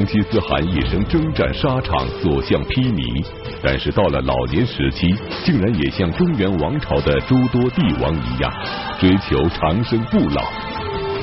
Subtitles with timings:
[0.00, 3.22] 成吉思汗一生征战沙场，所向披靡，
[3.62, 8.50] 但是到了老年时期，竟然也像中原王朝的诸多帝王一样，
[8.98, 10.50] 追求长生不老，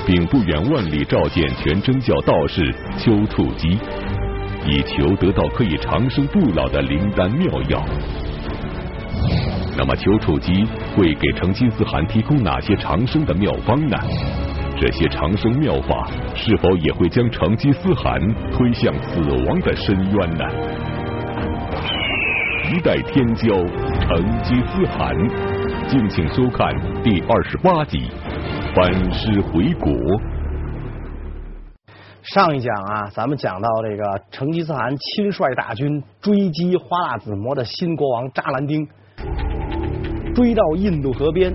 [0.06, 3.80] 并不远万里召见全真教道士丘处机，
[4.68, 7.84] 以求得到可以长生不老的灵丹妙药。
[9.76, 10.54] 那么丘处机
[10.96, 13.98] 会给成吉思汗提供哪些长生的妙方呢？
[14.80, 20.46] 这些长生妙法是否也会将成吉思汗推向死亡的深渊呢？
[22.72, 23.56] 一代天骄
[24.00, 25.18] 成吉思汗，
[25.90, 27.98] 敬请收看第二十八集
[28.76, 29.92] 《班师回国》。
[32.22, 38.88] 上一讲啊，咱们讲到这个成吉思汗亲率大军追击花剌子模的新国王扎兰丁，
[40.36, 41.52] 追到印度河边。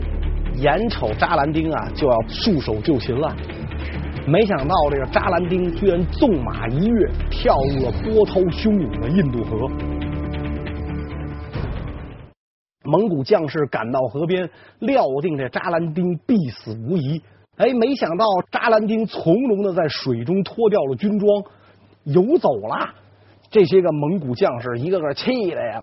[0.62, 3.34] 眼瞅扎兰丁啊就要束手就擒了，
[4.28, 9.68] 没想到这个扎兰丁居然纵马一跃，跳入了波涛汹涌的印度河。
[12.84, 17.20] 蒙古将士赶到河边，料定这扎兰丁必死无疑。
[17.56, 21.28] 哎，没想到扎兰丁从容的在水中脱掉了军装，
[22.04, 22.88] 游走了。
[23.50, 25.82] 这些个蒙古将士一个个气的呀，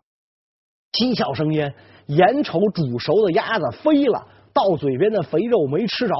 [0.93, 1.73] 七窍生烟，
[2.05, 4.25] 眼瞅煮熟的鸭子飞了。
[4.53, 6.13] 到嘴边的肥肉没吃着，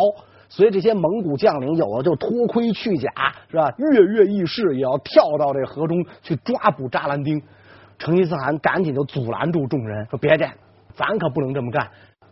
[0.49, 3.11] 所以这些蒙古将领有的就脱盔去甲，
[3.49, 3.73] 是吧？
[3.77, 7.41] 跃跃欲试，也要跳到这河中去抓捕扎兰丁。
[7.97, 10.49] 成吉思汗赶紧就阻拦住众人，说：“别介，
[10.93, 11.85] 咱可不能这么干。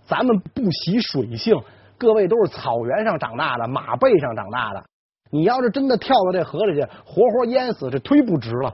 [0.05, 1.53] 咱们不习水性，
[1.97, 4.83] 各位都是草原上长大的，马背上长大的。
[5.29, 8.73] 你要是真的跳到这河里去，活活淹死，这忒不值了。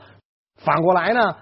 [0.58, 1.36] 反过来呢，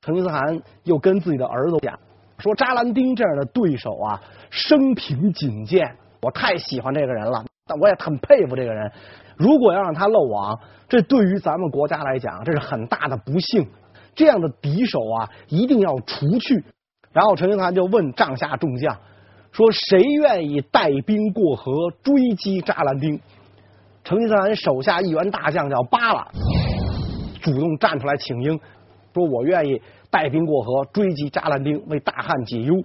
[0.00, 1.98] 成吉思汗又跟自己的儿子讲。”
[2.38, 4.20] 说扎兰丁这样的对手啊，
[4.50, 8.92] 生平仅见，我太喜欢这个人了，但我也很佩服这个人。
[9.36, 13.66] 如果要让他漏网，这对于咱们国家来讲，这是很大的不幸。
[14.14, 16.64] 这样的敌手啊，一定要除去。
[17.12, 18.96] 然后成吉思汗就问帐下众将，
[19.52, 21.72] 说谁愿意带兵过河
[22.02, 23.18] 追击扎兰丁？
[24.04, 26.28] 成吉思汗手下一员大将叫巴拉，
[27.42, 28.60] 主动站出来请缨，
[29.14, 29.80] 说我愿意。
[30.16, 32.82] 带兵过河追击扎兰丁，为大汉解忧。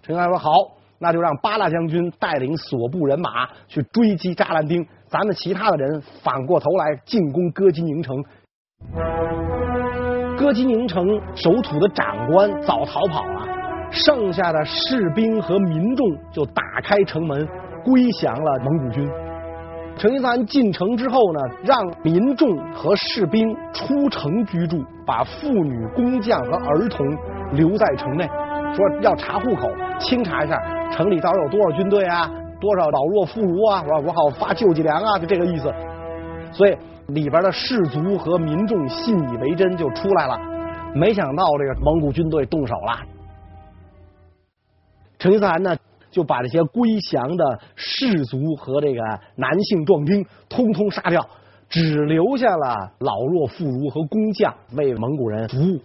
[0.00, 0.52] 陈安说：“好，
[1.00, 8.24] 那就让巴拉将军带领所部人马去追击扎兰丁，咱们其他的人反过头来进攻哥基宁城。
[10.38, 13.48] 哥基宁城守土的长官早逃跑了，
[13.90, 17.44] 剩下的士兵和民众就打开城门
[17.84, 19.10] 归降了蒙古军。”
[20.00, 27.06] 成吉思汗进城之后呢，让民众和士兵出城居住，把妇女、工匠和儿童
[27.52, 28.26] 留在城内，
[28.74, 29.68] 说要查户口，
[29.98, 30.58] 清查一下
[30.90, 32.26] 城里到底有多少军队啊，
[32.58, 35.70] 多少老弱妇孺啊，我我好发救济粮啊，就这个意思。
[36.50, 36.74] 所以
[37.08, 40.40] 里边的士卒和民众信以为真，就出来了。
[40.94, 43.00] 没想到这个蒙古军队动手了，
[45.18, 45.76] 成吉思汗呢？
[46.10, 49.00] 就把这些归降的士卒和这个
[49.36, 51.24] 男性壮丁通通杀掉，
[51.68, 55.80] 只留下了老弱妇孺和工匠为蒙古人服务。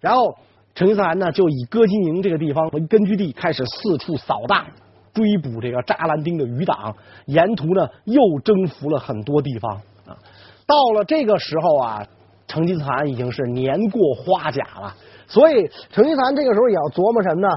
[0.00, 0.34] 然后
[0.74, 4.66] 成吉思汗呢，就以哥基宁这个地方为根据地，开始四处扫荡，
[5.14, 6.96] 追捕这个扎兰丁的余党。
[7.26, 10.18] 沿途呢，又征服了很多地方啊。
[10.66, 12.06] 到了这个时候啊，
[12.48, 14.94] 成吉思汗已经是年过花甲了，
[15.28, 17.48] 所以成吉思汗这个时候也要琢磨什么呢？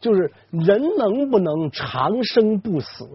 [0.00, 3.06] 就是人能不能长生不死？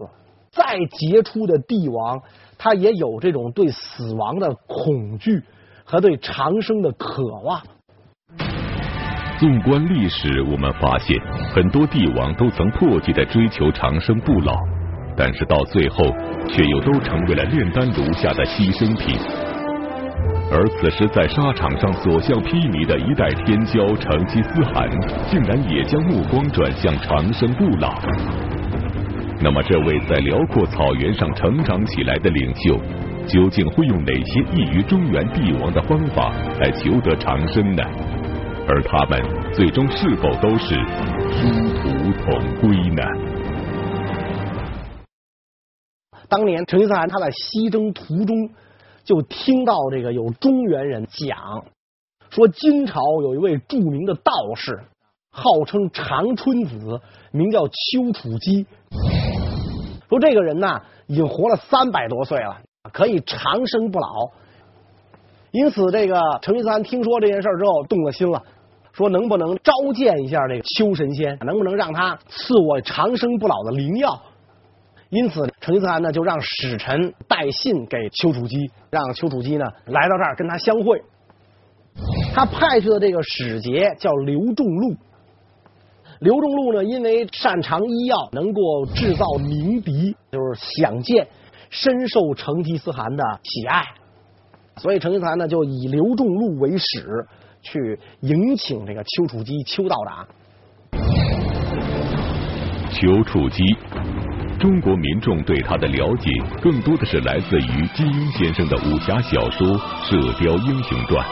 [0.50, 2.22] 再杰出的帝王，
[2.56, 5.42] 他也有这种对死亡的恐惧
[5.84, 7.60] 和对长生的渴望。
[9.38, 11.20] 纵观历史，我们发现
[11.52, 14.54] 很多帝王都曾迫切的追求长生不老，
[15.14, 16.04] 但是到最后
[16.48, 19.45] 却又都成为了炼丹炉下的牺牲品。
[20.48, 24.88] 而此时在沙场上所向披靡的一代天骄成吉思汗，
[25.28, 27.92] 竟然也将目光转向长生不老。
[29.42, 32.78] 那么，这位在辽阔草原上成长起来的领袖，
[33.26, 37.82] 究竟会用哪些异于中原帝王的方法来求得长生呢？
[38.68, 39.22] 而他们
[39.52, 40.74] 最终是否都是
[41.30, 43.02] 殊途同归呢？
[46.28, 48.48] 当年成吉思汗他在西征途中。
[49.06, 51.64] 就听到这个有中原人讲
[52.28, 54.82] 说，金朝有一位著名的道士，
[55.30, 57.00] 号称长春子，
[57.30, 58.66] 名叫丘处机。
[60.08, 62.58] 说这个人呢，已经活了三百多岁了，
[62.92, 64.08] 可以长生不老。
[65.52, 68.42] 因此，这个成吉思汗听说这件事之后，动了心了，
[68.92, 74.20] 说能不能召见一下这个丘神仙，能不能让他赐我长生不老的灵药？
[75.08, 81.00] 因此成吉思汗呢就让使臣带信给丘处机，让丘处机呢来到这儿跟他相会。
[82.34, 84.96] 他派去的这个使节叫刘仲禄。
[86.18, 91.28] 刘仲禄呢，因为擅长医药，能够制造鸣笛，就是响箭，
[91.70, 93.84] 深受成吉思汗的喜爱，
[94.76, 97.26] 所以成吉思汗呢就以刘仲禄为使，
[97.60, 100.26] 去迎请这个丘处机丘道长。
[102.90, 103.62] 丘处机，
[104.58, 106.30] 中国民众对他的了解
[106.62, 109.68] 更多的是来自于金庸先生的武侠小说
[110.02, 111.24] 《射雕英雄传》。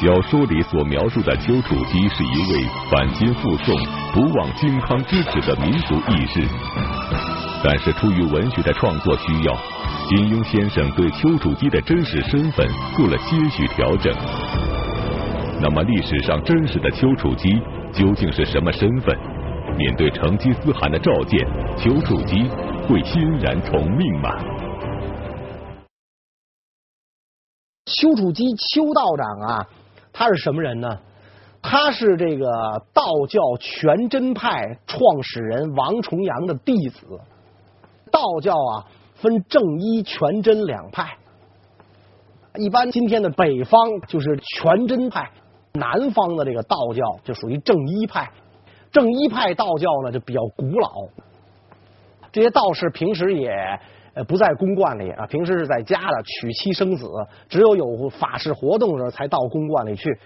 [0.00, 3.74] 小说里所描述的丘处机是一位反金复宋、
[4.12, 6.46] 不忘靖康之耻的民族义士，
[7.64, 9.56] 但是出于文学的创作需要，
[10.08, 12.66] 金庸先生对丘处机的真实身份
[12.96, 14.14] 做了些许调整。
[15.60, 17.50] 那么历史上真实的丘处机
[17.92, 19.18] 究竟是什么身份？
[19.76, 21.38] 面对成吉思汗的召见，
[21.76, 22.48] 丘处机
[22.88, 24.30] 会欣然从命吗？
[27.84, 29.68] 丘处机丘道长啊。
[30.12, 30.98] 他是什么人呢？
[31.60, 32.46] 他是这个
[32.94, 37.06] 道教全真派创始人王重阳的弟子。
[38.10, 38.86] 道教啊，
[39.16, 41.18] 分正一、全真两派。
[42.54, 45.30] 一般今天的北方就是全真派，
[45.74, 48.30] 南方的这个道教就属于正一派。
[48.96, 51.06] 正一派道教呢就比较古老，
[52.32, 53.50] 这些道士平时也
[54.14, 57.06] 呃不在宫观里啊，平时是在家的娶妻生子，
[57.46, 60.18] 只有有法事活动的时候才到宫观里去。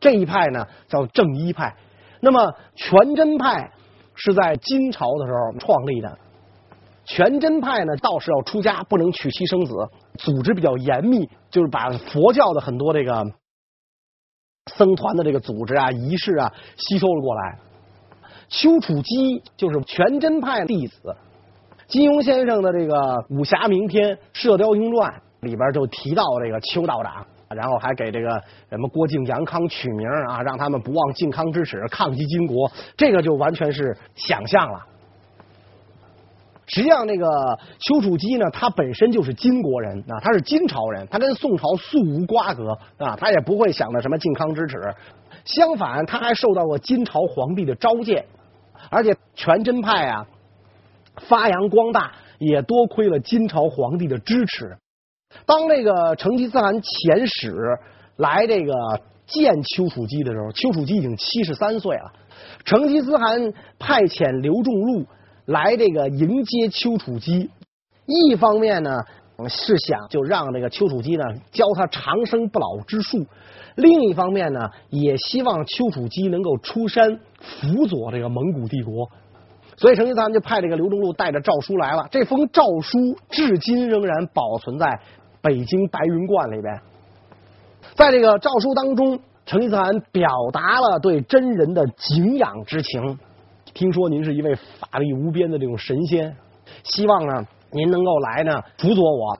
[0.00, 1.76] 这一派呢叫正一派，
[2.20, 3.70] 那么全真派
[4.14, 6.18] 是在金朝的时候创立的。
[7.04, 9.74] 全真派呢，道士要出家不能娶妻生子，
[10.14, 13.26] 组织比较严密，就是把佛教的很多这个
[14.74, 17.58] 僧团的这个组织啊、仪式啊吸收了过来。
[18.56, 21.14] 丘处机就是全真派弟子。
[21.88, 25.10] 金庸先生的这个武侠名篇《射雕英传》
[25.44, 28.40] 里边就提到这个丘道长，然后还给这个
[28.70, 34.78] 什么郭靖、杨康取名啊，让他们不忘靖康之耻，抗击金国，这个就完全是想象了。
[36.66, 44.78] 实际上，那个丘处机呢，他本身就是金国人啊，他是金朝人，他跟宋朝素无瓜葛啊，他也不会想着什么靖康之耻。
[45.44, 48.24] 相反，他还受到过金朝皇帝的召见，
[48.90, 50.26] 而且全真派啊。
[51.28, 54.76] 发扬光大也多亏了金朝皇帝的支持。
[55.46, 57.54] 当这个成吉思汗遣使
[58.16, 58.72] 来这个
[59.26, 62.12] 见丘处机的时候，丘处机已经七十三岁了。
[62.64, 65.06] 成吉思汗派遣刘仲禄
[65.46, 67.48] 来这个迎接丘处机，
[68.06, 68.90] 一方面呢
[69.48, 73.24] 是想就让这个丘处机呢教他长生不老之术，
[73.76, 79.08] 另一方面呢也希望丘处机能够出山辅佐这个蒙古帝国。
[79.76, 82.06] 所以成吉思汗就派这个刘仲禄带着诏书来了。
[82.10, 85.00] 这封诏书至今仍然保存在
[85.42, 86.80] 北京白云观里边。
[87.94, 93.18] 在这个诏书当中，成吉思汗表达了对真人的敬仰之情。
[93.74, 96.36] 听说您是一位法力无边的这种神仙，
[96.84, 99.36] 希望呢您能够来呢辅佐我。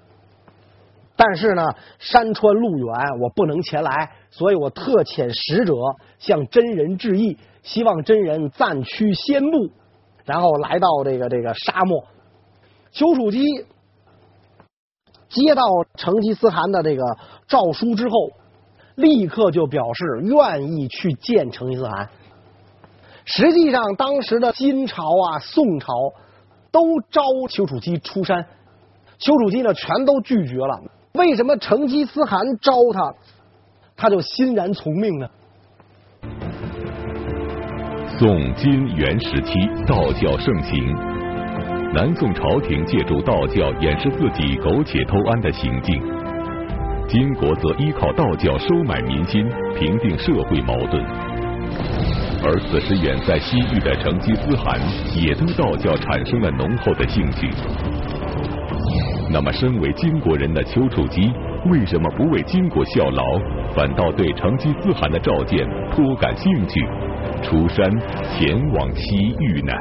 [1.15, 1.63] 但是呢
[2.01, 2.89] 山川路远，
[3.23, 5.75] 我不能前来，所以我特遣使者
[6.19, 9.71] 向真人致意，希望真人暂驱仙步。
[10.25, 12.05] 然后来到这个这个沙漠，
[12.93, 13.67] 丘处机
[15.29, 15.65] 接到
[15.97, 17.03] 成吉思汗的这个
[17.47, 18.15] 诏书之后，
[18.95, 22.09] 立刻就表示愿意去见成吉思汗。
[23.27, 25.93] 实际上，当时的金朝啊、宋朝
[26.71, 28.47] 都招丘处机出山，
[29.19, 30.81] 丘处机呢全都拒绝了。
[31.15, 33.15] 为什么成吉思汗招他，
[33.95, 35.29] 他就欣然从命呢？
[38.17, 39.53] 宋金元时期，
[39.89, 40.95] 道教盛行。
[41.93, 46.01] 南宋朝廷借助道教掩饰自己苟且偷安的行径，
[47.09, 49.45] 金国则依靠道教收买民心，
[49.77, 51.05] 平定社会矛盾。
[52.45, 54.79] 而此时远在西域的成吉思汗
[55.17, 57.51] 也对道教产生了浓厚的兴趣。
[59.29, 61.33] 那么，身为金国人的丘处机，
[61.67, 63.25] 为什么不为金国效劳，
[63.75, 66.81] 反倒对成吉思汗的召见颇感兴趣？
[67.43, 67.91] 出山
[68.31, 69.73] 前往西域呢？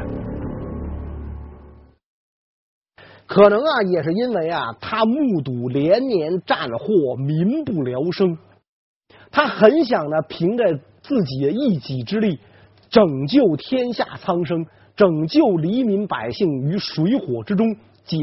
[3.25, 8.38] 可能啊，也是因为啊，他目睹连年战祸，民不聊生，
[9.31, 12.39] 他很想呢，凭着自己的一己之力，
[12.89, 18.17] 拯救天下苍生，拯救黎民百姓于水火之中，解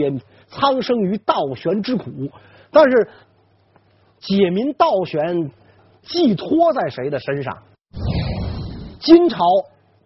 [0.48, 2.10] 苍生于倒悬之苦。
[2.70, 3.08] 但是，
[4.20, 5.50] 解民倒悬
[6.02, 7.58] 寄托在谁的身上？
[9.00, 9.38] 金朝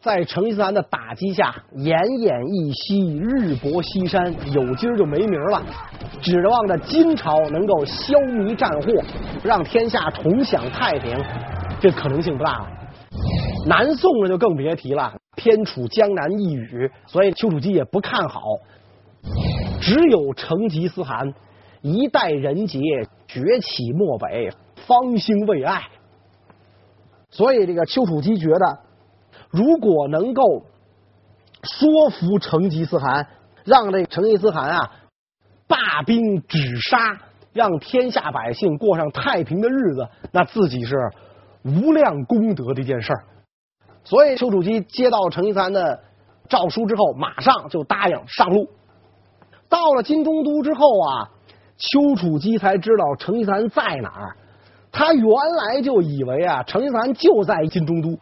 [0.01, 5.61] 在成吉思汗的打击下，奄奄一息，日薄西山，有今儿就没明儿了。
[6.23, 9.03] 指望着金朝能够消弭战祸，
[9.43, 11.19] 让天下重享太平，
[11.81, 12.69] 这可能性不大了。
[13.67, 18.43] 南宋呢就更别提了，偏处江南一隅，所以丘处机也不看好。
[19.81, 21.35] 只有成吉思汗
[21.83, 22.79] 一代人杰，
[23.27, 24.51] 崛起漠北，
[24.87, 25.83] 方兴未艾。
[27.35, 28.79] 所以这个丘处机觉得。
[29.51, 30.43] 如果能够
[31.63, 33.29] 说服成吉思汗，
[33.65, 34.91] 让这成吉思汗啊
[35.69, 37.17] 罢兵止杀，
[37.53, 40.97] 让天下百姓过上太平的日子，那自己是
[41.63, 43.25] 无量功德的一件事儿。
[44.03, 46.01] 所以丘处机接到成吉思汗的
[46.49, 48.69] 诏书之后，马上就答应上路。
[49.69, 51.31] 到了金中都之后啊，
[51.77, 54.37] 丘处机才知道成吉思汗在哪儿。
[54.95, 58.17] 他原来就以为啊，成吉思汗就在金中都。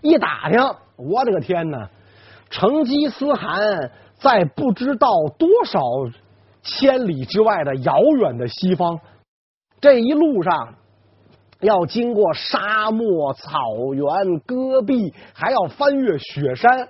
[0.00, 0.58] 一打听，
[0.96, 1.90] 我的个天哪！
[2.48, 5.78] 成吉思汗在不知道多少
[6.62, 8.98] 千里之外的遥远的西方，
[9.78, 10.74] 这一路上
[11.60, 13.50] 要经过沙漠、草
[13.92, 16.88] 原、戈壁，还要翻越雪山。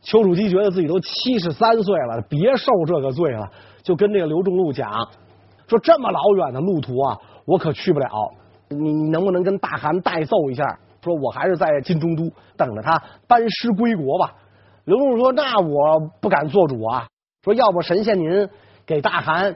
[0.00, 3.50] 丘处机觉得自己都七十三岁了，别受这个罪了，
[3.82, 4.90] 就跟这个刘仲禄讲
[5.66, 8.06] 说：“这么老远的路途啊，我可去不了，
[8.68, 14.32] 你能不能跟大汗代奏一下？”说我还是在金中都等着他班师归国吧。
[14.84, 17.06] 刘禄说：“那我不敢做主啊。”
[17.44, 18.48] 说：“要不神仙您
[18.86, 19.54] 给大汗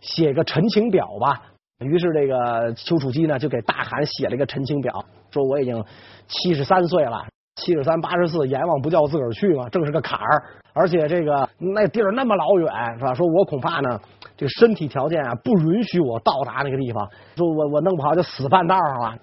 [0.00, 1.42] 写个陈情表吧。”
[1.84, 5.84] 于是这个丘处机呢就给大汗写了一个陈情表，说：“我已经
[6.28, 7.24] 七十三岁了，
[7.56, 10.44] 七十三八十四，阎王不叫自个儿去嘛，正是个坎儿。
[10.72, 13.12] 而且这个那地儿那么老远，是吧？
[13.14, 14.00] 说我恐怕呢，
[14.36, 19.14] 这身体条件啊不允许我到达那个地方，说我我弄不好就死半道上了。”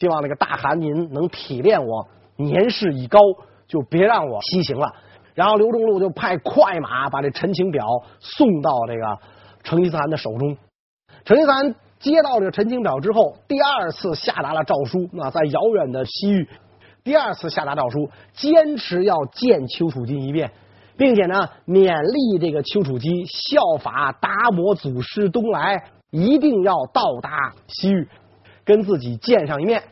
[0.00, 3.18] 希望那个大汗您能体谅我，年事已高，
[3.68, 4.90] 就别让我西行了。
[5.34, 7.86] 然后刘仲禄就派快马把这陈情表
[8.18, 9.18] 送到这个
[9.62, 10.56] 成吉思汗的手中。
[11.24, 16.48] 成吉思汗接到这个陈情表之后，第二次下达了诏书啊，在遥远的西域，
[17.04, 20.50] 第二次下达诏书，坚持要见丘处机一面，
[20.96, 28.08] 并且呢，勉励这个丘处机效法达摩祖师东来，一定要到达西域。
[28.62, 29.82] 跟自己见上一面，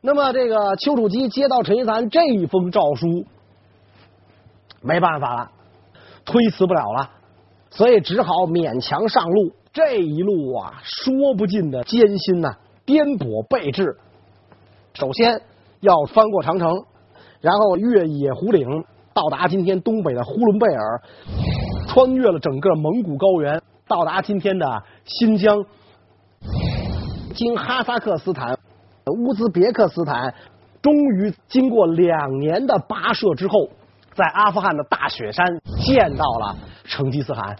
[0.00, 3.26] 那么这个丘处机接到成吉思汗这一封诏书，
[4.80, 5.50] 没办法了，
[6.24, 7.10] 推辞不了了，
[7.70, 9.52] 所以只好勉强上路。
[9.74, 13.98] 这一路啊，说不尽的艰辛呐、颠簸备至。
[14.94, 15.42] 首先
[15.80, 16.70] 要翻过长城，
[17.40, 21.02] 然后越野狐岭，到达今天东北的呼伦贝尔，
[21.88, 25.64] 穿越了整个蒙古高原，到达今天的新疆。
[27.34, 28.58] 经哈萨克斯坦、
[29.06, 30.34] 乌兹别克斯坦，
[30.82, 33.68] 终于经过两年的跋涉之后，
[34.14, 35.46] 在阿富汗的大雪山
[35.82, 37.56] 见到了成吉思汗。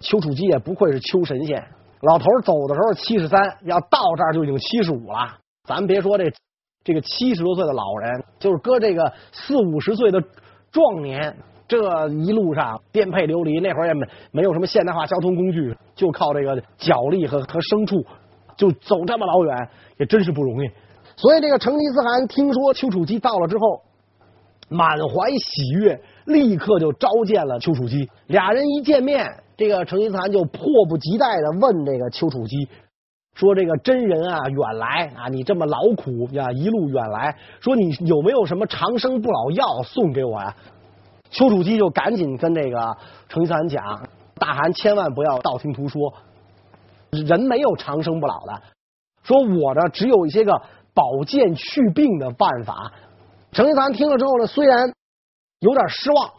[0.00, 1.62] 丘处机也不愧是丘神仙，
[2.02, 5.36] 老头走的时候七十三，要到这儿就已经七十五了。
[5.64, 6.32] 咱别说这
[6.82, 10.22] 这个七十多岁的老人，就是搁这个四五十岁的
[10.70, 11.36] 壮年。
[11.68, 18.04] 这一路上颠沛流离，那会儿也没没有什么现代化交通工具，就靠这个脚力和和牲畜，
[18.56, 20.68] 就走这么老远，也真是不容易。
[21.14, 23.82] 所以这个成吉思汗听说丘处机到了之后，
[24.68, 28.10] 满怀喜悦，立刻就召见了丘处机。
[28.26, 29.24] 俩人一见面，
[29.56, 32.68] 这个成吉思汗就迫不及待的问这个丘处机，
[33.40, 40.54] 说：“这个真人啊，远来啊，你这么劳苦呀，一路远来，说你有没有什么长生不老药送给我呀？”
[41.30, 42.94] 丘处机就赶紧跟这个
[43.28, 46.12] 成吉思汗讲：“大汗千万不要道听途说，
[47.10, 48.62] 人没有长生不老的。
[49.22, 50.52] 说我呢，只有一些个
[50.92, 52.92] 保健祛病的办法。”
[53.52, 54.92] 成吉思汗听了之后呢，虽然
[55.60, 56.30] 有点失望，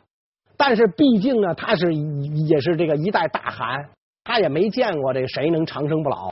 [0.55, 3.89] 但是毕竟呢，他是也是这个一代大汗，
[4.23, 6.31] 他也没见过这谁能长生不老，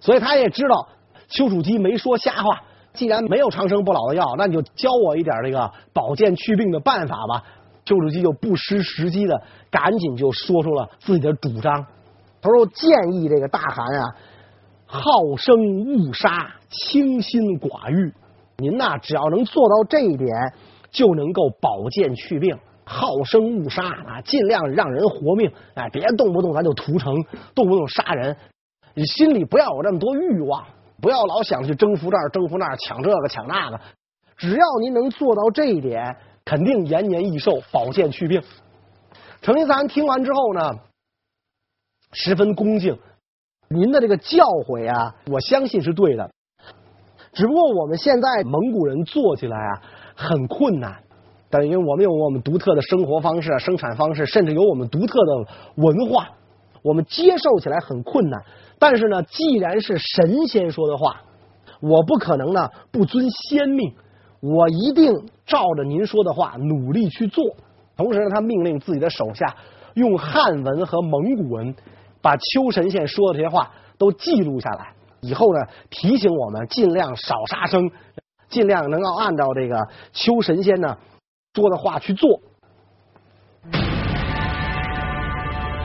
[0.00, 0.88] 所以他也知道
[1.28, 2.60] 丘处机没说瞎话。
[2.94, 7.44] 既然没有长生不老的药，那你就教我一点这个保健祛病的办法吧。
[7.84, 9.40] 丘处机就不失时机的，
[9.70, 11.86] 赶紧就说出了自己的主张。
[12.42, 14.04] 他说：“建议这个大汗啊，
[14.86, 18.12] 好生勿杀，清心寡欲。
[18.56, 20.28] 您呐，只要能做到这一点，
[20.90, 22.58] 就能够保健祛病。
[22.84, 25.50] 好生勿杀啊，尽量让人活命。
[25.74, 27.14] 哎，别动不动咱就屠城，
[27.54, 28.36] 动不动杀人。
[28.94, 30.64] 你心里不要有这么多欲望，
[31.00, 33.80] 不要老想去征服这儿、征服那儿，抢这个抢那个。
[34.36, 36.16] 只要您能做到这一点。”
[36.48, 38.42] 肯定延年益寿，保健祛病。
[39.42, 40.70] 成吉思汗听完之后呢，
[42.12, 42.98] 十分恭敬。
[43.68, 46.30] 您的这个教诲啊，我相信是对的。
[47.34, 49.82] 只不过我们现在蒙古人做起来啊
[50.14, 51.02] 很困难，
[51.50, 56.30] 等于我们有我们独特的生活方式、生产方式，甚至有我们独特的文化，
[56.82, 58.42] 我们接受起来很困难。
[58.78, 61.20] 但是呢，既然是神仙说的话，
[61.80, 63.94] 我不可能呢不遵先命，
[64.40, 65.12] 我一定
[65.46, 67.44] 照着您说的话努力去做。
[67.96, 69.56] 同时呢，他命令自己的手下
[69.94, 71.74] 用汉文和蒙古文
[72.22, 77.90] 把秋神仙说的这些话都记录下来，以后呢提醒我们尽量少杀生，
[78.48, 80.96] 尽量能够按照这个秋神仙呢
[81.54, 82.40] 说的话去做。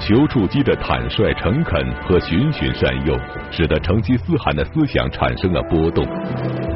[0.06, 3.18] 丘处机的坦率诚恳和循循善诱，
[3.50, 6.04] 使得成吉思汗的思想产生了波动，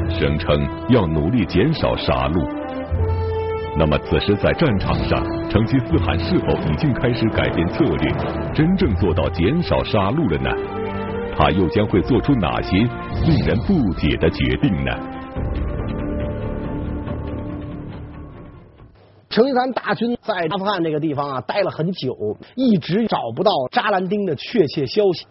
[0.08, 2.42] 声称要努力减少杀戮。
[3.76, 8.10] 那么，此时在战场上，成吉思汗是否已经开始改变策略，
[8.54, 10.50] 真正做到减少杀戮了呢？
[11.36, 14.90] 他又将会做出哪些令人不解的决定呢？
[19.38, 25.28] 成吉思汗大军在阿富汗这个地方啊待了很久，一直找不到扎兰丁的确切消息。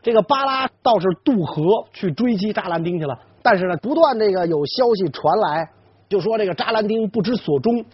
[0.00, 5.70] 这个巴拉倒是渡河去追击扎兰丁去了，但是呢，不断这个有消息传来。
[6.08, 7.84] 就说这个扎兰丁不知所终，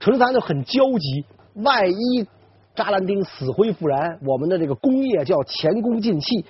[0.00, 1.24] 成吉思汗就很焦急。
[1.54, 2.26] 万一
[2.74, 6.44] 扎兰丁死灰复燃，我们的这个功业就要前功尽弃。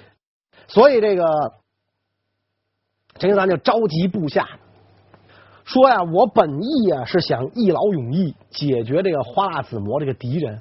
[0.66, 1.26] 所以这个
[3.18, 4.48] 成吉思汗就召集部下，
[5.66, 10.60] 说呀：“我本意啊是想一劳永逸解决这个花剌子模这个敌人，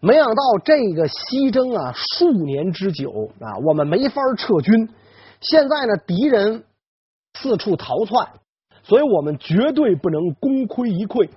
[0.00, 3.10] 没想到这个西征啊数年之久
[3.40, 4.88] 啊，我们没法撤军。
[5.40, 6.62] 现在呢，敌人
[7.32, 8.28] 四处逃窜。”
[8.86, 11.30] 所以我们绝对不能功亏一篑，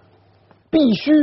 [0.70, 1.14] 必须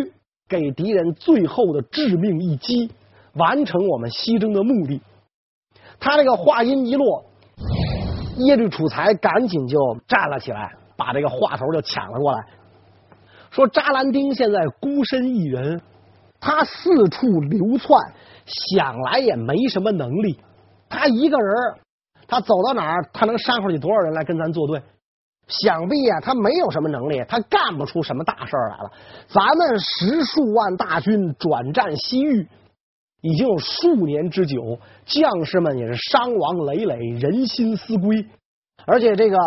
[0.49, 2.91] 给敌人最后的致命一击，
[3.35, 5.03] 完成我们西征的目的。
[6.01, 7.27] 他这个话音一落，
[8.39, 12.47] 耶律楚材赶紧就站了起来，把这个话头就抢了过来，
[13.51, 15.81] 说扎兰丁现在孤身一人，
[16.41, 18.01] 他四处流窜，
[18.47, 20.39] 想来也没什么能力。
[20.89, 21.55] 他一个人，
[22.27, 24.83] 他走到哪儿，他能杀出去多少人来跟咱作对？
[25.47, 28.91] 想必啊，他没有什么能力，他干不出什么大事来了。
[29.29, 32.49] 咱们十数万大军转战西域，
[33.21, 38.27] 已经有数年之久，将士们也是伤亡累累，人心思归。
[38.87, 39.39] 而且这个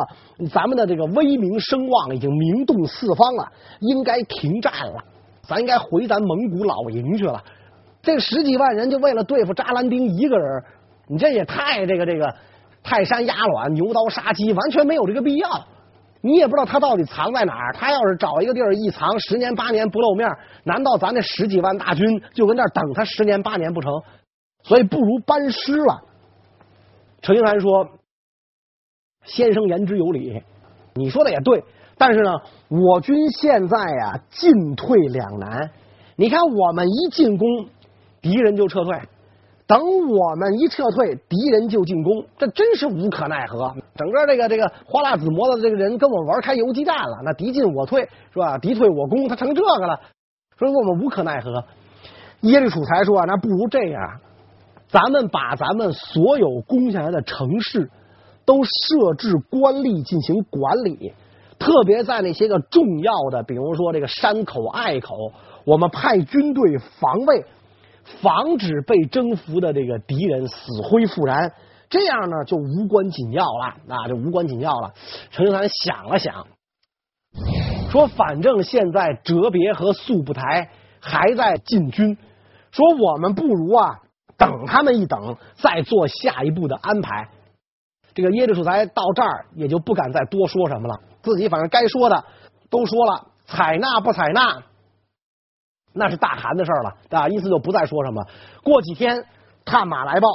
[0.52, 3.47] 咱们的这个威名声望已经名动四方了，
[3.80, 5.04] 应该停战了，
[5.43, 7.43] 咱应该回咱蒙古老营去了。
[8.02, 10.63] 这十几万人就为了对付扎兰丁一个人，
[11.08, 12.34] 你这也太这个这个
[12.84, 15.50] 泰山压卵，牛刀杀鸡，完全没有这个必要。
[16.21, 17.73] 你也不知道他到底藏在哪儿。
[17.73, 20.28] 他要是找一个地儿一藏，十年八年不露面，
[20.63, 23.91] 难道咱这十几万大军就跟那等他十年八年不成？
[24.63, 26.02] 所以不如班师了。
[27.21, 27.88] 成吉思汗说
[29.28, 30.42] ：“先生言之有理，
[30.96, 31.63] 你说的也对。
[32.00, 32.32] 但是呢，
[32.70, 35.70] 我军现在啊进退两难。
[36.16, 37.48] 你看，我们一进攻，
[38.22, 39.00] 敌人就撤退。”
[39.68, 43.76] 等我们一撤退，敌人就进攻，这真是无可奈何。
[43.98, 48.58] 整个这个这个花剌子模的这个人跟我玩开游击战了，那敌进我退是吧？
[48.58, 50.00] 敌退我攻，他成这个了，
[50.58, 51.66] 所以我们无可奈何。
[52.42, 54.22] 耶律楚材说：“那不如这样，
[54.88, 57.90] 咱们把咱们所有攻下来的城市
[58.48, 61.14] 都设置官吏进行管理，
[61.60, 65.34] 特别在那些个重要的，比如说这个山口、隘口，
[65.66, 67.46] 我们派军队防卫。”
[68.22, 71.52] 防止被征服的这个敌人死灰复燃，
[71.90, 74.94] 这样呢就无关紧要了，那就无关紧要了。
[75.30, 76.48] 成吉思汗想了想，
[77.92, 80.70] 说：“反正现在哲别和速不台
[81.02, 82.18] 还在进军，
[82.72, 84.00] 说我们不如啊
[84.38, 87.28] 等他们一等，再做下一步的安排。”
[88.18, 92.26] 这个耶律楚材到这儿也就不敢再多说什么了，自己反正该说的
[92.68, 94.64] 都说了，采纳不采纳。
[95.94, 98.26] 那是大汗的事儿了，啊，因此就不再说什么。
[98.64, 99.24] 过几天，
[99.66, 100.28] 探马来报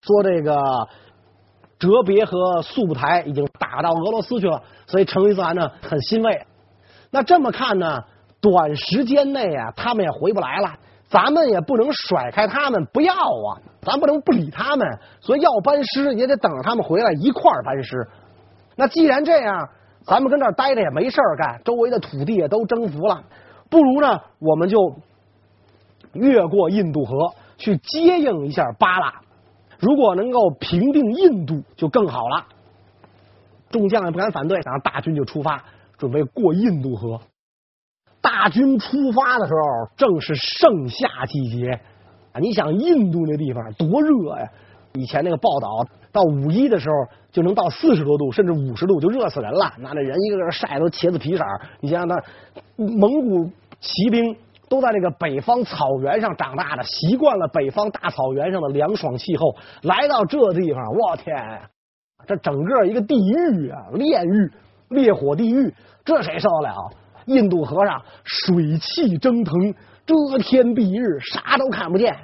[0.00, 0.88] 说，这个
[1.78, 6.46] 哲别和速不台已经打到俄罗斯去了，所以成吉思汗呢很欣慰。
[7.10, 8.02] 那这么看呢，
[8.40, 10.70] 短时间内啊，他们也回不来了，
[11.08, 18.08] 咱们也不能甩开他们不要啊，咱不能不理他们，所以要班师也得等着他们回来一块儿班师。
[18.74, 19.68] 那既然这样，
[20.04, 23.22] 咱们跟这儿待着也没事儿干，周围的土地也都征服了。
[23.70, 24.78] 不如呢，我们就
[26.12, 29.14] 越过印度河去接应一下巴拉。
[29.78, 32.46] 如果能够平定印度，就更好了。
[33.70, 35.62] 众将也不敢反对，然后大军就出发，
[35.98, 37.20] 准备过印度河。
[38.26, 41.70] 大军出发的时候，正是盛夏季节
[42.32, 42.40] 啊！
[42.40, 44.50] 你想，印度那地方多热呀，
[44.94, 46.96] 以前那个报道，到五一的时候
[47.30, 49.72] 就能到四十多度，甚至五十度，就热死人了。
[49.78, 51.60] 那那人一个个晒都茄子皮色儿。
[51.80, 54.36] 你想想，那蒙古骑兵
[54.68, 61.36] 都在那个北方草原上长大的，习惯了北方大草原上的凉爽气候，来到这地方，我天，
[62.26, 64.50] 这整个一个地狱啊，炼狱、
[64.88, 65.72] 烈火地狱，
[66.04, 66.74] 这谁受得了？
[67.26, 69.74] 印度和尚水汽蒸腾，
[70.06, 72.16] 遮天蔽日，啥都看不见。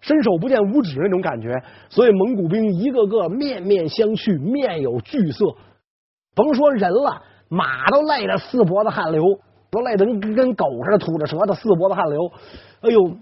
[0.00, 5.44] 伸手不见五指那种感觉，所以蒙古兵一个个面面相觑，面有惧色。
[6.34, 9.22] 甭说人了，马都累得四脖子汗流，
[9.70, 12.20] 都累得跟跟狗似的，吐着舌头，四脖子汗流。
[12.82, 13.16] 哎呦，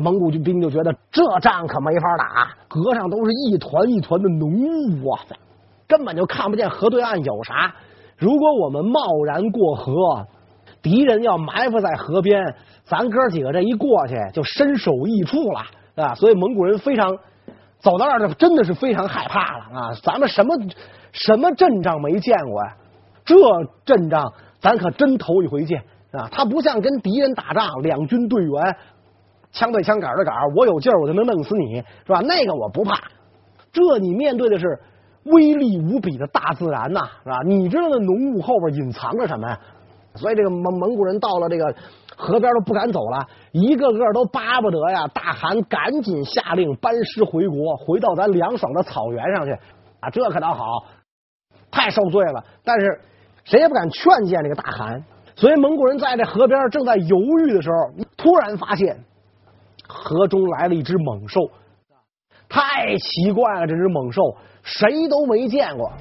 [0.00, 4.50] 蒙古军兵就觉得这仗可没法打，河上都是一团一团的浓
[5.02, 5.20] 雾啊，
[5.86, 7.74] 根本就看不见河对岸有啥。
[8.22, 10.26] 如果我们贸然过河，
[10.80, 12.54] 敌人要埋伏在河边，
[12.84, 15.60] 咱哥几个这一过去就身首异处了。
[15.96, 17.18] 啊，所以蒙古人非常
[17.80, 19.92] 走到那儿，真的是非常害怕了啊！
[20.02, 20.56] 咱们什么
[21.12, 22.76] 什么阵仗没见过呀？
[23.24, 23.34] 这
[23.84, 25.82] 阵仗咱可真头一回见
[26.12, 26.28] 啊！
[26.30, 28.76] 他不像跟敌人打仗，两军队员
[29.52, 32.20] 枪对枪，杆对杆，我有劲儿我就能弄死你，是吧？
[32.20, 32.94] 那个我不怕。
[33.72, 34.80] 这你面对的是
[35.24, 37.38] 威力无比的大自然呐，是吧？
[37.46, 39.58] 你知道那浓雾后边隐藏着什么呀？
[40.14, 41.74] 所以这个蒙蒙古人到了这个。
[42.14, 45.08] 河边都不敢走了，一个个都巴不得呀！
[45.08, 49.52] 大汗赶紧下令班师回国，回到咱凉爽的草原上去
[49.98, 50.10] 啊！
[50.10, 50.84] 这可倒好，
[51.70, 52.44] 太受罪了。
[52.62, 53.00] 但是
[53.44, 55.02] 谁也不敢劝谏这个大汗，
[55.34, 58.96] 所以蒙古人在这河边正在犹豫的时候，突然发现
[59.88, 61.40] 河中来了一只猛兽，
[62.48, 63.66] 太奇怪了！
[63.66, 64.22] 这只猛兽
[64.62, 65.92] 谁都没见过。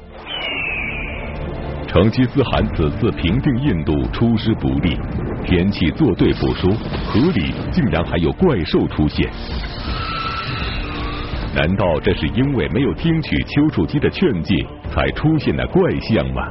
[1.88, 4.97] 成吉思汗此次平定印度出师不利，
[5.43, 6.71] 天气作对不说，
[7.06, 9.30] 河里竟然还有怪兽出现。
[11.54, 14.56] 难道这是因为没有听取丘处机的劝诫
[14.89, 16.47] 才出现的怪象吗？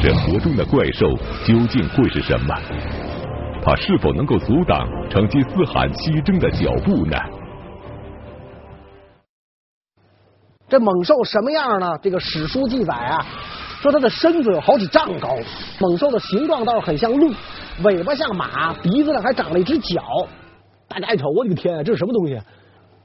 [0.00, 1.08] 这河中的怪兽
[1.44, 2.54] 究竟会是什么？
[3.64, 7.16] 它是否能够阻挡成吉思汗西征的脚步呢？
[10.72, 11.98] 这猛兽什么样呢？
[12.00, 13.26] 这个史书记载啊。
[13.82, 15.36] 说它的身子有好几丈高，
[15.78, 17.30] 猛兽的形状倒是很像鹿，
[17.84, 20.02] 尾巴像马，鼻子上还长了一只角。
[20.88, 22.40] 大家一瞅，我的个天啊，这是什么东西？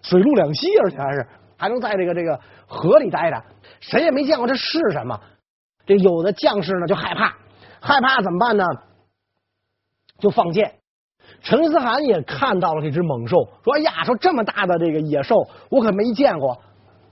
[0.02, 1.28] 水陆两栖，而且还是
[1.58, 3.44] 还能在这个这个河里待着，
[3.82, 5.20] 谁也没见过这是什么。
[5.86, 7.36] 这有的将士呢就害怕，
[7.82, 8.64] 害怕怎么办呢？
[10.20, 10.76] 就放箭。
[11.42, 15.36] 成吉思汗也看到了这只猛兽，说：“哎呀，说这么大的这个野兽，
[15.70, 16.58] 我可没见过。”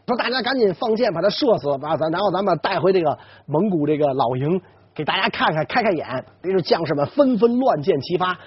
[0.07, 4.61] 说大家赶紧放箭把它射死把，咱然后咱们带回这个蒙古这个老营，
[4.93, 6.05] 给大家看看开开眼。
[6.43, 8.37] 于是将士们纷纷乱箭齐发。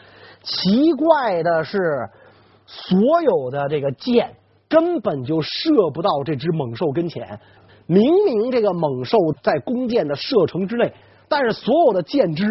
[0.42, 2.08] 奇怪的是，
[2.64, 4.36] 所有的这个箭
[4.68, 7.40] 根本就射不到这只猛兽跟前。
[7.86, 10.94] 明明这个猛兽在弓箭的射程之内，
[11.28, 12.44] 但是所有的箭支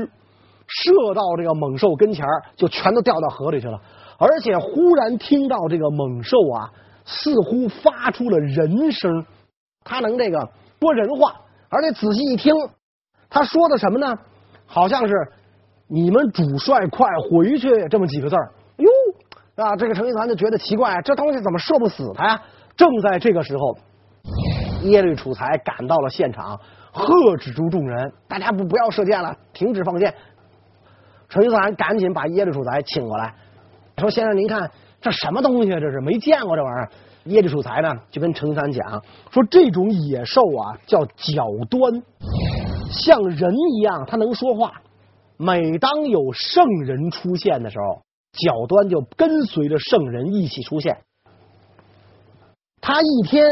[0.67, 2.25] 射到这个猛兽跟前
[2.57, 3.79] 就全都掉到河里去了。
[4.17, 6.69] 而且忽然听到这个猛兽啊。
[7.07, 9.25] 似乎发出了人声，
[9.85, 10.37] 他能这个
[10.77, 11.33] 说人话，
[11.69, 12.53] 而且仔细一听，
[13.29, 14.13] 他说的什么呢？
[14.65, 15.13] 好像是
[15.87, 18.51] 你们主帅快回去这么几个字儿。
[18.75, 18.89] 哟
[19.55, 22.41] 啊，这个成吉思汗就觉得奇怪，这东西怎么射不死他呀？
[22.75, 23.77] 正在这个时候，
[24.83, 26.59] 耶律楚材赶到了现场，
[26.91, 30.13] 喝止住众人，大家不不要射箭了，停止放箭。
[31.29, 33.33] 成吉思汗赶紧把耶律楚材请过来，
[33.97, 34.69] 说：“先生，您看。”
[35.07, 35.79] 这什么东西啊？
[35.79, 36.91] 这是没见过这玩意儿。
[37.25, 42.03] 耶律楚材呢，就跟程三讲说，这种野兽啊叫角端，
[42.91, 44.81] 像人一样，它能说话。
[45.37, 48.01] 每当有圣人出现的时候，
[48.33, 50.97] 角端就跟随着圣人一起出现。
[52.81, 53.45] 他一天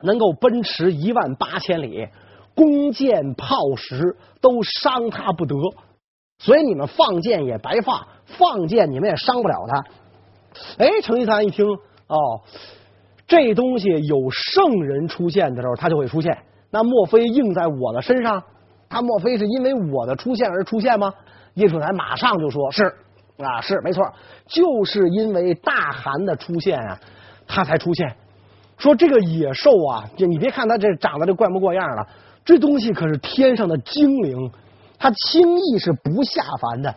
[0.00, 2.08] 能够奔驰一万八千里，
[2.54, 5.54] 弓箭炮石都伤他不得。
[6.38, 9.84] 所以你们放箭也白放，放箭你们也伤不了他。
[10.78, 12.40] 哎，成吉思汗一听，哦，
[13.26, 16.38] 这东西有圣人出现的时候，他就会出现。
[16.70, 18.42] 那莫非应在我的身上？
[18.88, 21.12] 他莫非是因为我的出现而出现吗？
[21.54, 22.84] 叶楚材马上就说：“是
[23.38, 24.04] 啊，是没错，
[24.46, 27.00] 就是因为大汗的出现啊，
[27.48, 28.14] 他才出现。
[28.76, 32.06] 说这个野兽啊，就你别看它这长得这怪模怪样的，
[32.44, 34.52] 这东西可是天上的精灵。”
[34.98, 36.94] 他轻易是不下凡的。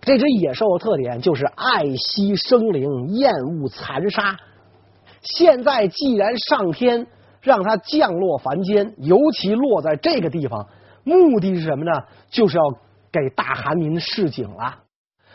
[0.00, 4.36] 这只野兽的特点就是爱惜生灵，厌恶残杀。
[5.22, 7.06] 现在既然上天
[7.40, 10.68] 让它降落凡间，尤其落在这个地方，
[11.04, 11.90] 目的是什么呢？
[12.30, 12.62] 就是要
[13.10, 14.76] 给大汗民示警了。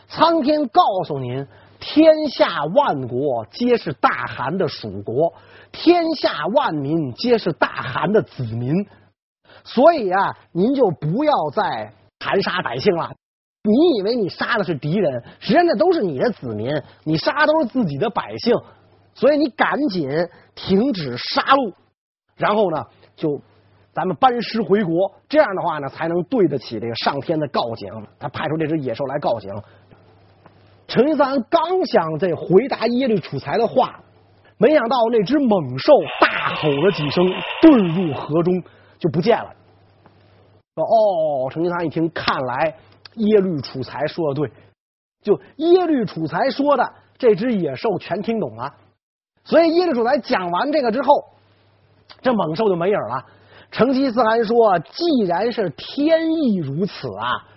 [0.08, 1.46] 苍天告诉您，
[1.78, 5.32] 天下万国皆是大汗的属国，
[5.72, 8.86] 天下万民皆是大汗的子民。
[9.64, 13.10] 所以啊，您就不要再残杀百姓了。
[13.62, 16.70] 你以为你杀的是敌人，实际上那都是你的子民，
[17.04, 18.54] 你杀都是自己的百姓。
[19.14, 20.08] 所以你赶紧
[20.54, 21.72] 停止杀戮，
[22.36, 22.84] 然后呢，
[23.16, 23.40] 就
[23.92, 25.12] 咱们班师回国。
[25.28, 27.88] 这样的话呢，才能对得起这个上天的告警。
[28.18, 29.50] 他派出这只野兽来告警。
[30.86, 34.00] 成吉思汗刚想这回答耶律楚材的话，
[34.58, 37.24] 没想到那只猛兽大吼了几声，
[37.62, 38.62] 遁入河中
[39.04, 39.50] 就不见了。
[40.76, 42.74] 哦，成吉思汗一听，看来
[43.16, 44.50] 耶律楚材说的对，
[45.22, 48.72] 就耶律楚材说的，这只野兽全听懂了。
[49.44, 51.08] 所以耶律楚材讲完这个之后，
[52.22, 53.26] 这猛兽就没影了。
[53.70, 57.50] 成吉思汗说：“既然是天意如此啊。”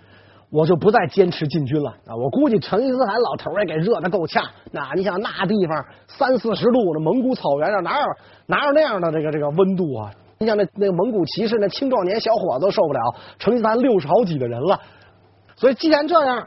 [0.50, 2.16] 我就不再坚持进军了啊！
[2.16, 4.42] 我估计成吉思汗老头也给热的够呛。
[4.72, 8.06] 那你想那地方三四十度，那蒙古草原上哪有
[8.46, 10.10] 哪有那样的这个这个温度啊？
[10.38, 13.00] 你想那那个蒙古骑士那青壮年小伙子都受不了，
[13.38, 14.80] 成吉思汗六十好几的人了。
[15.56, 16.46] 所以既然这样，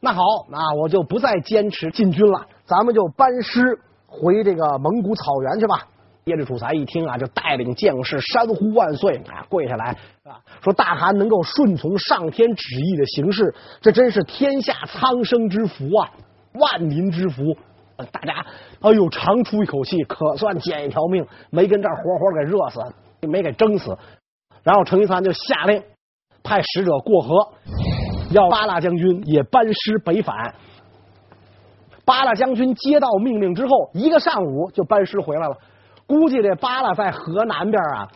[0.00, 5.86] 那好，那我就不再坚持进军了，咱们就班师回这个蒙古草原去吧。
[6.24, 16.10] 耶律楚材一听啊，就带领将士山呼万岁啊，跪下来啊，说大汗能够顺从上天旨意的行事，这真是天下苍生之福啊，
[16.52, 17.42] 万民之福。
[18.12, 18.44] 大家
[18.80, 22.94] 哎呦，长出一口气，可算捡一条命，没跟这儿活活给热死，
[23.28, 23.96] 没给蒸死。
[24.62, 25.82] 然后成吉思汗就下令
[26.42, 27.52] 派使者过河，
[28.30, 30.54] 要巴剌将军也班师北返。
[32.04, 35.56] 巴剌将军接到命令之后，一个上午就班师回来了。
[36.06, 38.08] 估计这巴剌在河南边啊，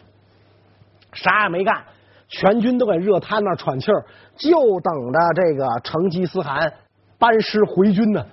[1.12, 1.84] 啥也没干，
[2.28, 4.04] 全军都在热瘫那喘气儿，
[4.36, 6.72] 就等着这个成吉思汗
[7.18, 8.24] 班师回军呢。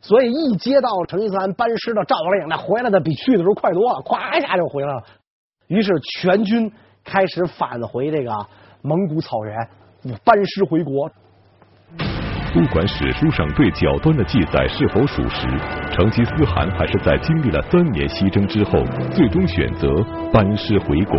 [0.00, 5.04] 所以一接到成吉思汗班师的诏令，那回来的比去的时候快多了，咵一下就回来了。
[5.72, 6.70] 于是全军
[7.02, 8.30] 开始返回这个
[8.82, 9.56] 蒙古草原，
[10.22, 11.10] 班师回国。
[12.52, 15.48] 不管史书上对角端的记载是否属实，
[15.90, 18.72] 成吉思汗还是在经历了三年西征之后，
[19.14, 19.88] 最终选择
[20.30, 21.18] 班师回国。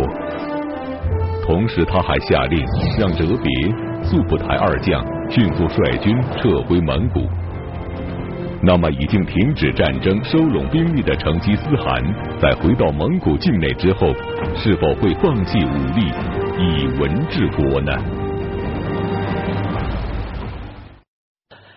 [1.44, 2.64] 同时，他还下令
[2.96, 7.26] 让哲别、速不台二将迅速率军撤回蒙古。
[8.66, 12.02] 那么，已经停止战争、收拢兵力的成吉思汗，
[12.40, 14.06] 在回到蒙古境内之后，
[14.56, 16.10] 是否会放弃武力，
[16.58, 17.92] 以文治国呢？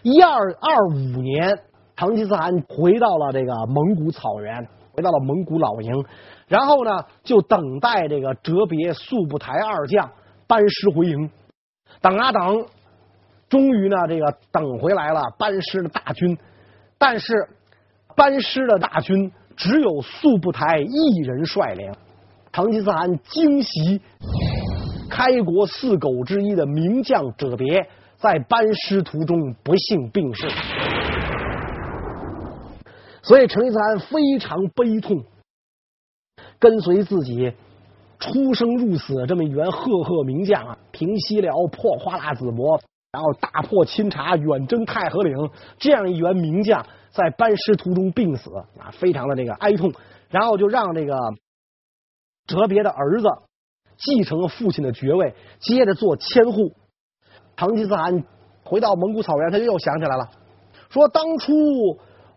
[0.01, 1.59] 一二二五年，
[1.97, 6.05] 成吉思汗回到了这个蒙古草原，回到了蒙古老营，
[6.47, 10.09] 然后呢，就等待这个哲别、速不台二将
[10.47, 11.29] 班师回营。
[12.01, 12.65] 等啊等，
[13.49, 16.37] 终于呢，这个等回来了班师的大军，
[16.97, 17.33] 但是
[18.15, 21.91] 班师的大军只有速不台一人率领。
[22.51, 24.01] 成吉思汗惊袭
[25.09, 27.87] 开国四狗之一的名将哲别。
[28.17, 30.49] 在班师途中不幸病逝，
[33.21, 35.23] 所以成吉思汗非常悲痛，
[36.57, 37.53] 跟随自己
[38.17, 45.35] 出生入死这么一员赫赫名将啊，平西辽、破花剌子模，然后大破钦察、远征太和岭，
[45.77, 49.93] 这样一员名将在班师途中病死啊，非常的这个哀痛，
[50.29, 51.17] 然后就让这个
[52.45, 53.27] 哲别的儿子
[53.97, 56.73] 继承了父亲的爵位，接着做千户。
[57.55, 58.23] 成吉思汗
[58.63, 60.29] 回到蒙古草原，他就又想起来了，
[60.89, 61.53] 说当初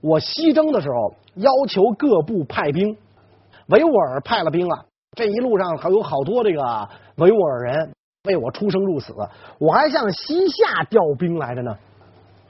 [0.00, 2.96] 我西征的时候，要求各部派兵，
[3.66, 7.92] 维吾尔派了兵了，这一路上还有好多这个维吾尔人
[8.24, 9.14] 为我出生入死，
[9.58, 11.78] 我还向西夏调兵来着呢，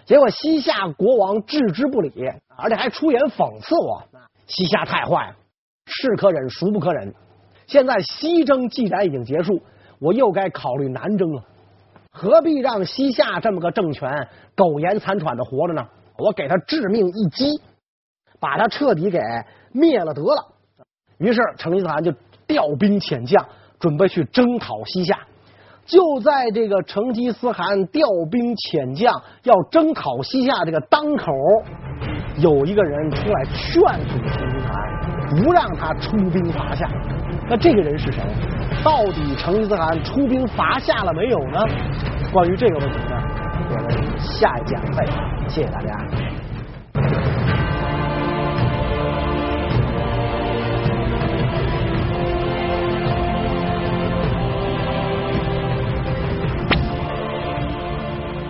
[0.05, 2.13] 结果西夏国王置之不理，
[2.57, 4.03] 而且还出言讽刺我，
[4.49, 5.37] 西夏太坏了，
[5.87, 7.15] 是可忍，孰不可忍。
[7.69, 9.63] 现在西征既然已经结束，
[10.01, 11.45] 我又该考虑南征了。
[12.11, 15.87] 何必让西夏这么个政权苟延残喘的活着呢？
[16.19, 17.63] 我给他致命一击，
[18.41, 19.21] 把他彻底给
[19.71, 20.53] 灭了得了。
[21.19, 22.13] 于是成吉思汗就
[22.49, 23.47] 调兵遣将，
[23.79, 25.21] 准备去征讨西夏。
[25.91, 31.33] 就在这个成吉思汗调兵遣将要征讨西夏这个当口，
[32.39, 36.89] 有一个人出来劝阻成吉思汗，不让他出兵伐夏。
[37.49, 38.23] 那这个人是谁？
[38.85, 41.59] 到底成吉思汗出兵伐夏了没有呢？
[42.33, 43.21] 关于这个问题呢，
[43.69, 45.17] 我们下一讲再讲。
[45.49, 47.60] 谢谢大家。